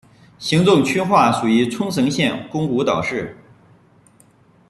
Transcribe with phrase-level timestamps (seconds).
[0.39, 3.37] 行政区划属于冲绳县宫古岛市。